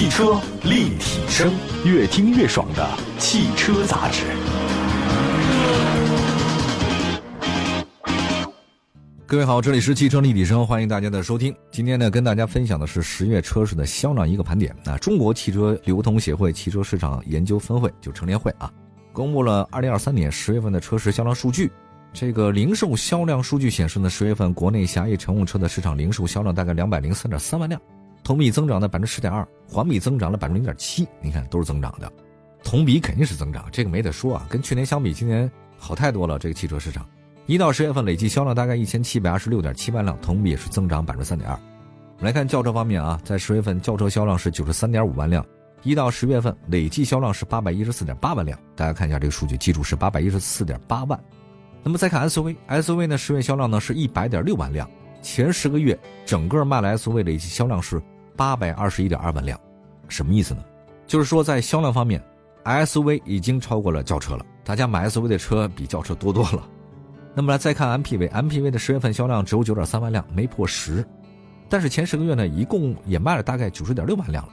[0.00, 1.52] 汽车立体声，
[1.84, 2.88] 越听越爽的
[3.18, 4.24] 汽车杂志。
[9.26, 11.54] 各位好，这里是汽车立体声，欢迎大家的收听。
[11.70, 14.74] 今天呢，跟大家分享的是十月车市的销量一个盘点。
[14.86, 18.72] 那中国汽车流通协会汽车市场研究分会就成联会啊，
[19.12, 21.70] 公布了二零二三年十月份的车市销量数据。
[22.14, 27.78] 这个零售销量数据显示呢，十月份国内狭义乘用车的市场零售销量大概两百零三点三万辆，
[28.22, 31.06] 同比增长了百分之十点二，环比增长了百分之零点七。
[31.20, 32.10] 你看，都是增长的，
[32.62, 34.46] 同比肯定是增长，这个没得说啊。
[34.48, 36.38] 跟去年相比，今年好太多了。
[36.38, 37.06] 这个汽车市场，
[37.46, 41.56] 一到十月份累计销量大概一千七百二十六点七万辆，同比也是增长百分之三点二。
[42.18, 45.44] 我们来看轿车方面啊，在十月份轿车销量是九十三点五万辆，
[45.82, 48.58] 一到十月份累计销量是八百一十四点八万辆。
[48.76, 51.18] 大家看一下这个数据，记住是八百一十四点八万。
[51.82, 54.88] 那么再看 SUV，SUV 呢十月销量呢是一百点六万辆，
[55.22, 58.00] 前十个月整个卖了 SUV 累计销量是
[58.36, 59.58] 八百二十一点二万辆，
[60.08, 60.64] 什么意思呢？
[61.06, 62.22] 就是说在销量方面
[62.64, 66.68] ，SUV 已经超过了轿车了，大家买 SUV 的车比轿车多多了。
[67.34, 71.04] 那么来再看 MPV，MPV 的十月份销量只有九点三万辆，没破十，
[71.68, 74.52] 但是前十个月呢一共也卖了大概九十点六万辆了，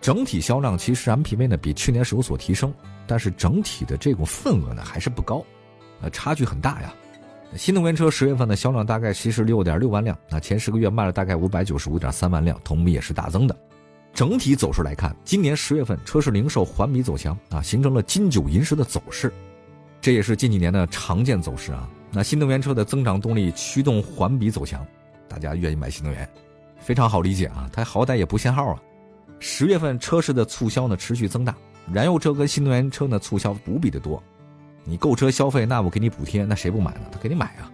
[0.00, 2.72] 整体销量其实 MPV 呢比去年是有所提升，
[3.06, 5.44] 但是整体的这个份额呢还是不高。
[6.00, 6.94] 呃，差距很大呀。
[7.56, 13.56] 新能源车十月份的销量大概七十六点六万辆，那前十个月卖了大概五百九十五点三万辆，同比也是大增的。
[14.12, 19.32] 整体走势来看，今年十月份车市零售环比走强啊，形成了金九银十的走势，
[20.00, 21.88] 这也是近几年的常见走势啊。
[22.10, 24.84] 那新能源车的增长动力驱动环比走强，
[25.28, 26.28] 大家愿意买新能源，
[26.78, 28.82] 非常好理解啊，它好歹也不限号啊。
[29.38, 31.54] 十月份车市的促销呢持续增大，
[31.92, 34.22] 燃油车跟新能源车呢促销无比的多。
[34.84, 37.00] 你购车消费，那我给你补贴，那谁不买呢？
[37.10, 37.70] 他给你买啊！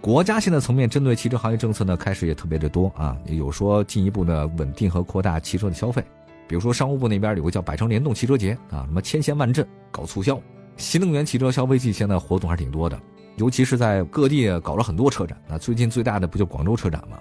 [0.00, 6.02] 国家现在层面针对汽车行业政策呢，开始也特别的多啊，有说进一步的稳定和扩大汽车的消费，
[6.48, 10.40] 比如说商务部那边有个叫百城联动汽车节啊，什么千县万镇搞促销，
[10.76, 12.98] 新能源汽车消费季现在活动还是挺多的，
[13.36, 17.18] 尤其是在各地搞了很多车展啊，最近最大的不就广州车展吗？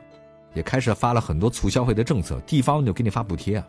[0.53, 3.67] 也开始发了很多促消费的政策，地方就给你发补贴啊。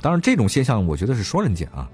[0.00, 1.88] 当然，这种现象我觉得是双刃剑啊。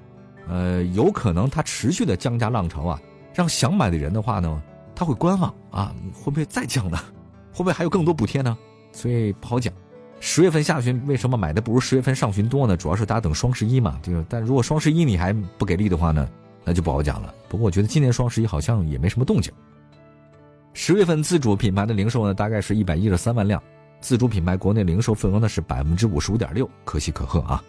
[0.48, 3.00] 呃，有可能它持续的降价浪潮啊，
[3.34, 4.62] 让想买的人的话呢，
[4.94, 6.98] 他会观望啊，会不会再降呢？
[7.52, 8.56] 会不会还有更多补贴呢？
[8.92, 9.72] 所以不好讲。
[10.20, 12.76] 十月份下旬为什么买的不如十月份上旬多呢？
[12.76, 14.24] 主要是大家等双十一嘛，对吧？
[14.28, 16.28] 但如果双十一你还不给力的话呢，
[16.64, 17.32] 那就不好讲了。
[17.48, 19.52] 不过我觉得今年双十一好像也没什么动静。
[20.72, 23.62] 十月份自主品牌的零售呢，大概是一百一十三万辆，
[24.00, 27.62] 自主品牌国内零售份额呢是百分之五十五点六，可喜可贺啊。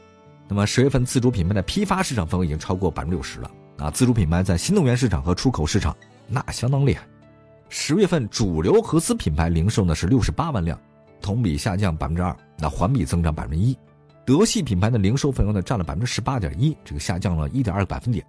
[0.49, 3.91] 那么十月份自主品牌的批发市场份额已经超过百分之六十了啊！
[3.91, 5.95] 自主品牌在新能源市场和出口市场
[6.27, 7.07] 那相当厉害。
[7.69, 10.77] 十月份主流合资品牌零售呢是六十八万辆，
[11.21, 13.77] 同比下降百分之二，那环比增长百分之一。
[14.25, 18.25] 德系品牌的零售份额呢占了百分之十八点一，这个下降了一点二个百分点。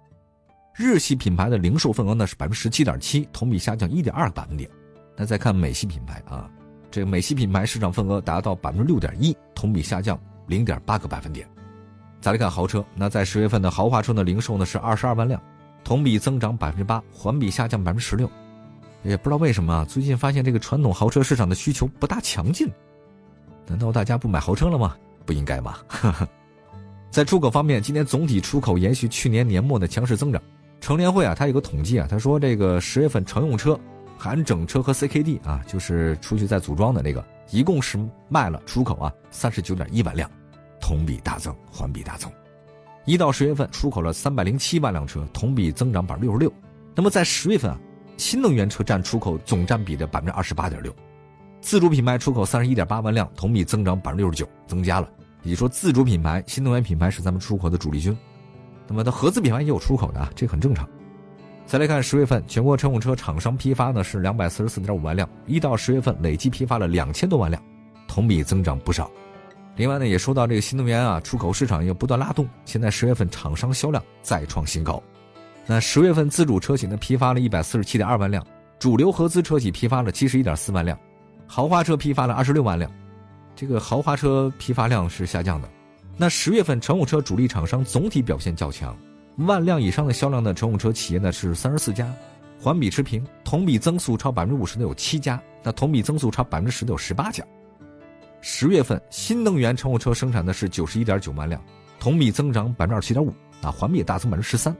[0.75, 4.69] 日系品牌的零售份额呢是百分之十七点七，同比下降一点二个百分点。
[5.17, 6.47] 那再看美系品牌啊，
[6.91, 11.47] 这个美系品牌市场份额达到百分之六点一，同比下降零点八个百分点。
[12.21, 15.41] 再来看豪车，那在十月份的豪华车的零售呢是二十二万辆，
[15.83, 18.29] 同比增长百分之八，环比下降百分之十六。
[19.03, 22.69] 也不知道为什么啊，最近发现这个传统豪车市场的需求不大强劲，
[23.65, 24.95] 难道大家不买豪车了吗？
[25.25, 25.83] 不应该吧。
[27.09, 30.39] 在出口方面，今年总体出口延续去年年末的强势增长。
[30.79, 33.79] 成联会啊，它有个统计啊，他说这个十月份乘用车
[34.15, 37.99] 含整车和 CKD 啊，就是出去再组装的那个，一共是
[38.29, 40.29] 卖了出口啊三十九点一万辆。
[40.81, 42.29] 同比大增，环比大增。
[43.05, 46.51] 一到十月份出口了三百零七万辆车，同比增长百分之六十六。
[46.93, 47.79] 那么在十月份啊，
[48.17, 50.93] 新能源车占出口总占比的百分之二十八点六。
[51.61, 55.07] 自主品牌出口三十一点八万辆，同比增长百分之六十九，增加了。
[55.43, 58.15] 也就说，自主品牌、新能源品牌是咱们出口的主力军。
[58.87, 60.87] 那么，它合资品牌也有出口的啊，这很正常。
[61.65, 67.61] 再来看十月份，全国乘用车厂商批发呢是两百四十四点五万辆，一到十月份累计批发了两千多万辆，
[68.07, 69.09] 同比增长不少。
[69.81, 72.47] 另外呢，也说到这个新能源啊，出口市场也不断拉动。
[72.65, 75.01] 现在十月份厂商销量再创新高。
[75.65, 78.45] 那十月份自主车企呢批发了一百四十七点二万辆，
[78.77, 80.95] 主流合资车企批发了七十一点四万辆，
[81.47, 82.91] 豪华车批发了二十六万辆。
[83.55, 85.67] 这个豪华车批发量是下降的。
[86.15, 88.95] 那十月份乘用车主力厂商总体表现较强，
[89.37, 92.07] 万辆以上的销量的乘用车企业呢是三十四家，
[92.61, 97.43] 环比持平，同比增速超百分之五十的有七家，那同比增速超百分之十的有十八家。
[98.41, 101.61] 十月份新能源乘用车生产的是九十一点九万辆，
[101.99, 104.75] 同比增长百分之二十七点五，啊，环比也大增百分之十三。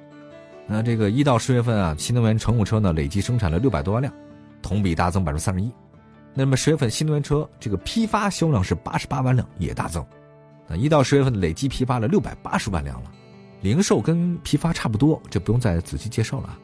[0.68, 4.14] 那这个一到十月份啊，新能源乘用车呢累计生产了六百多万辆，
[4.62, 5.72] 同比大增百分之三十一。
[6.34, 10.06] 那么十月份新能源车这个批发销量是八十八万辆，也大增。
[10.68, 13.12] 那一到十月份累计批发了六百八十万辆了，
[13.62, 16.58] 零售跟批发差不多，这不用再仔细介绍了。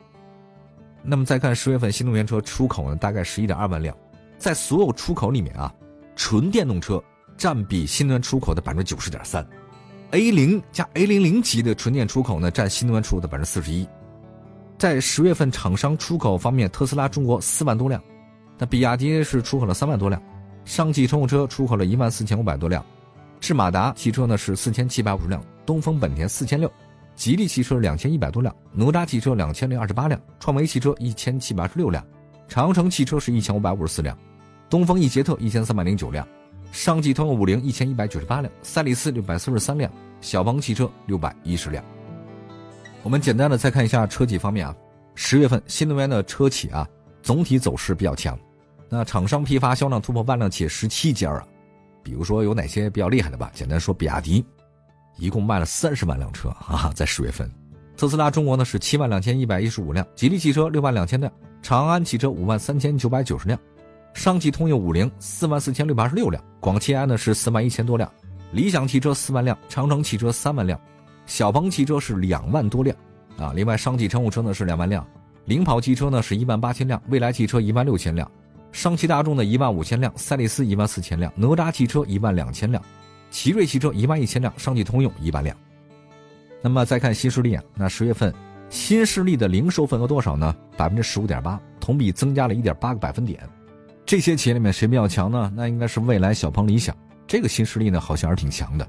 [1.03, 3.95] 那么再看十月份新能源车出口呢，大概十一点二万辆，
[4.37, 5.73] 在所有出口里面啊，
[6.17, 7.01] 纯电动车
[7.37, 9.47] 占比新能源出口的百分之九十点三
[10.11, 13.87] ，A 零加 A 零零级的纯电出口呢，占新能源出口的百分之四十一。
[14.79, 18.01] 在十月份厂商出口方面，特斯拉中国四万多辆，
[18.57, 20.21] 那比亚迪是出口了三万多辆，
[20.65, 22.83] 上汽乘用车出口了一万四千五百多辆，
[23.39, 26.71] 智马达汽车呢是四千七百五十辆，东风本田四千六，
[27.15, 32.03] 吉利汽车两千一百多辆，哪吒汽车两千零二十八辆，创维汽车一千七百二十六辆，
[32.47, 34.17] 长城汽车是一千五百五十四辆，
[34.69, 36.27] 东风奕捷特一千三百零九辆，
[36.71, 41.83] 上汽通用五菱一千一百九十八辆，赛力斯六百四十三辆，小鹏汽车六百一十辆。
[43.03, 44.75] 我们简单的再看一下车企方面啊，
[45.15, 46.87] 十月份新能源的车企啊，
[47.21, 48.37] 总体走势比较强。
[48.89, 51.45] 那厂商批发销量突破万辆企业十七家啊，
[52.03, 53.49] 比如说有哪些比较厉害的吧？
[53.53, 54.43] 简单说，比亚迪
[55.17, 57.49] 一共卖了三十万辆车啊，在十月份。
[57.95, 61.31] 特斯拉中国呢是七万两千一百一十五辆，吉利汽车六万两千辆，
[61.61, 63.59] 长安汽车五万三千九百九十辆，
[64.17, 68.11] 上汽通用五菱四万四千六百二十六辆，广汽安呢是四万一千多辆，
[68.51, 70.77] 理想汽车四万辆，长城汽车三万辆。
[71.27, 72.97] 小鹏汽车是两万多辆，
[73.37, 75.05] 啊，另外上汽乘用车呢是两万辆，
[75.45, 78.29] 领跑汽车呢是一万八千辆，蔚来汽车一万六千辆，
[78.71, 82.83] 上汽大众的一万五千辆，赛力斯一万四千辆，哪吒汽车一万两千辆，
[83.29, 85.55] 奇瑞汽车一万一千辆，上汽通用一万辆。
[86.59, 88.33] 那么再看新势力啊，那十月份
[88.71, 90.55] 新势力的零售份额多少呢？
[90.75, 93.47] 百分之十五点八，同比增加了一点八个百分点。
[94.07, 95.51] 这些企业里面谁比较强呢？
[95.53, 96.95] 那应该是蔚来、小鹏、理想，
[97.27, 98.87] 这个新势力呢好像还是挺强的。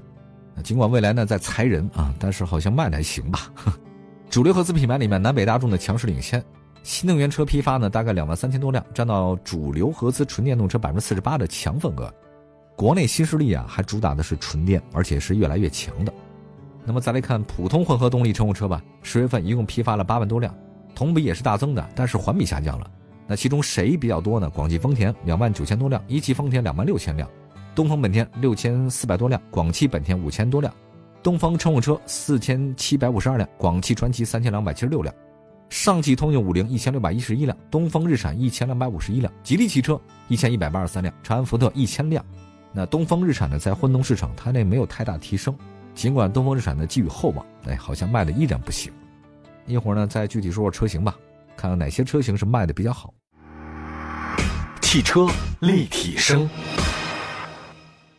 [0.63, 3.51] 尽管未来呢在裁人啊，但是好像卖的还行吧。
[4.31, 6.41] 主流合资品牌里面，南北大众的强势领先。
[6.83, 12.13] 新能源车批发呢大概两万三千多辆，占到主流合资纯电动车百分之四十八的强份额。
[12.77, 16.13] 国内新势力啊还主打的是纯电，而且是越来越强的。
[16.85, 20.55] 那么再来看普通混合动力乘用车吧，十月份一共批发了八万多辆，
[20.95, 22.89] 同比也是大增的，但是环比下降了。
[23.29, 24.49] 那其中谁比较多呢？
[24.49, 27.29] 广汽丰田两万九千多辆，一汽丰田两万六千辆。
[27.75, 30.73] 东风本田六千四百多辆，广汽本田五千多辆，
[31.21, 35.13] 东风乘用车四千七百五十二辆，广汽传祺三千两百七十六辆，
[35.69, 42.25] 上汽通用五菱一千六百一十一辆，东风日产一千两百五十一辆，吉利汽车一千一百八十三辆，长安福特一千辆。
[42.73, 45.55] 那东风日产呢，在混动市场它那没有太大提升，
[45.93, 48.91] 尽管东风日产呢寄予厚望，哎，好像卖的依然不行。
[49.67, 51.15] 一会儿呢，再具体说说车型吧，
[51.55, 53.13] 看看哪些车型是卖的比较好。
[54.91, 55.27] 汽车
[55.59, 56.49] 立体声。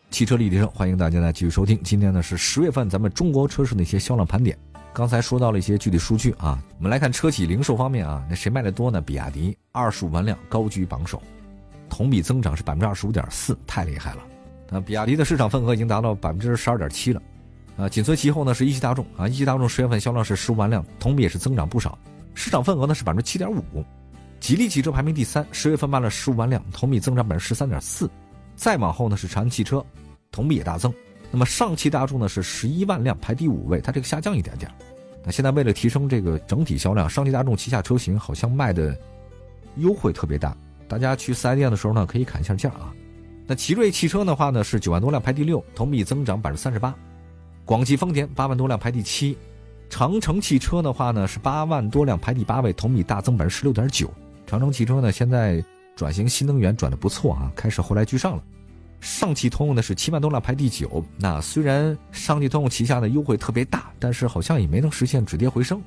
[0.08, 1.76] 汽车立体声，欢迎大家呢继续收听。
[1.82, 4.56] 今天呢是十月份咱们中国车市的一些销量盘点。
[4.92, 9.00] 刚才说到了一些具体数据啊，我们来看车企零售方面啊，那谁卖的多呢？
[9.00, 11.20] 比亚迪二十五万辆高居榜首，
[11.88, 14.18] 同比增长是百分之二十五点四，太厉害了。
[14.68, 17.20] 那比亚迪的市场份额已经达到百分之十二点七了，
[17.78, 21.98] 啊，紧随其后呢是一汽大众啊，一汽大众十月份销量是十五万辆，同比也是增长不少，
[22.32, 23.84] 市场份额呢是百分之七点五。
[24.40, 28.10] 吉利汽车排名第三，十月份卖了十五万辆，同比增长百分之十三点四。
[28.56, 29.84] 再往后呢是长安汽车。
[30.32, 30.94] 同比也大增，
[31.32, 34.70] 那么上汽大众呢是十一万辆排第五位，它这个下降一点点。
[35.24, 38.96] 那现在为了提升这个整体销量，上汽大众旗下车型好像卖的
[39.78, 42.94] 优惠特别大，大家去四 S 店的时候呢可以砍一下价啊。
[43.44, 46.94] 那奇瑞汽车的话呢是九万多辆排第六，同比增长百分之三十八。
[47.64, 49.36] 广汽丰田八万多辆排第七，
[49.88, 54.08] 长城汽车的话呢是八万多辆排第八位，同比大增百分之十六点九。
[54.50, 55.64] 长城汽车呢现在
[55.94, 58.42] 转型新能源转的不错啊，开始后来居上了。
[59.00, 65.80] 上汽通用的是七万多辆排第九，那虽然上汽通用旗下的优惠特别大，但是好像也没能实现止跌回升，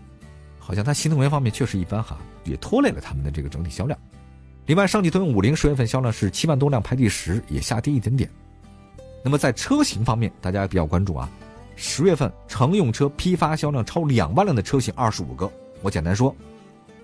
[0.58, 4.00] 好像它新能源方面确实一般哈，也拖累了他们的这个整体销量。
[4.65, 8.29] 另外，上汽通用五菱十月份销量是七万多辆排第十，也下跌一点点。
[9.25, 11.29] 那么在车型方面，大家比较关注啊，
[11.75, 15.51] 十月份乘用车批发销量超两万辆的车型二十五个，
[15.82, 16.34] 我简单说，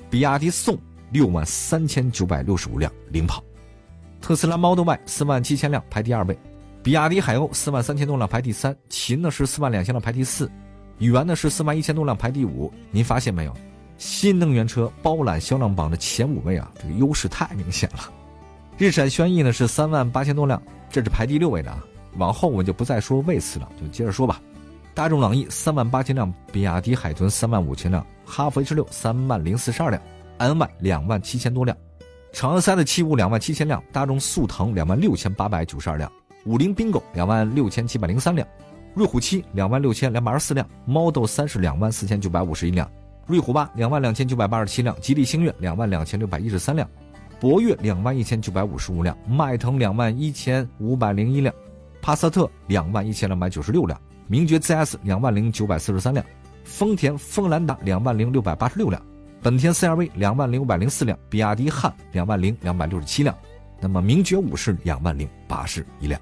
[0.10, 0.80] 比亚迪宋
[1.12, 3.44] 六万三千九百六十五辆领跑。
[4.22, 6.38] 特斯拉 Model Y 四万七千辆排第二位，
[6.84, 10.50] 比亚迪海鸥四万三千多辆排第三，秦呢是四万两千辆排第四，
[10.98, 12.72] 宇安呢是四万一千多辆排第五。
[12.92, 13.54] 您发现没有？
[13.98, 18.12] 新能源车包揽销量榜的前五位啊，这个优势太明显了。
[18.78, 21.84] 日产轩逸呢是三万八千多辆，这是排第六位的啊。
[22.18, 24.42] 往后我就不再说位次了，就接着说吧。
[24.94, 30.02] 大众朗逸三万八千辆，比亚迪海豚三万五千辆，哈弗 H 六三万零四十二辆
[30.40, 31.78] ，N Y 两万七千多辆。
[32.32, 36.12] 长安三的七五两万七千辆，大众速腾两万六千八百九十二辆，
[36.46, 38.48] 五菱缤狗两万六千七百零三辆，
[38.94, 42.90] 瑞虎七两万六千两百二十四辆，Model 三是两万四千九百五十一辆，
[43.26, 46.88] 瑞虎八两万两千九百八十七辆，吉利星越两万两千六百一十三辆，
[47.40, 51.54] 博越两万一千九百五十五辆，迈腾两万一千五百零一辆，
[52.00, 56.24] 帕萨特两万一千两百九十六辆，名爵 ZS 两万零九百四十三辆，
[56.64, 59.02] 丰田锋兰达两万零六百八十六辆，
[59.42, 63.36] 本田 CR-V 两万零五百零四辆，比亚迪汉两万零两百六十七辆，
[63.80, 66.20] 那么名爵五是两万零八十一辆。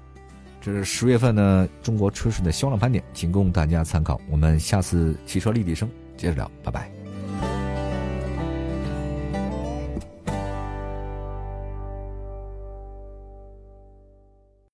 [0.60, 4.20] 这是十月份呢中国车市的销量盘点，仅供大家参考。
[4.30, 6.97] 我们下次汽车立体声接着聊，拜拜。